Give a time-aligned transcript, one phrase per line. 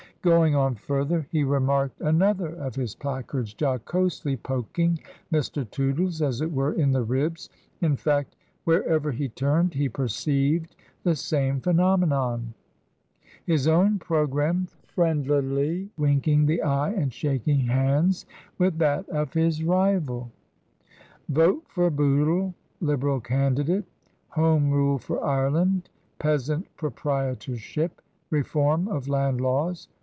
[0.23, 4.99] Going on further, he remarked another of his placards jocosely poking
[5.33, 5.67] Mr.
[5.67, 7.49] Tootle's, as it were, in the ribs;
[7.81, 12.53] in fact, wherever he turned he perceived the same phenomenon:—
[13.47, 18.27] his own programme friendlily winking the eye and shaking hands
[18.59, 20.29] with that of his rival.
[21.29, 23.85] VOTE FOR BOOTLE, LIBERAL CANDIDATE.
[24.29, 25.89] Home Rule for Ireland.
[26.19, 28.03] Peasant Proprietorship.
[28.29, 29.87] Reform of Land Laws.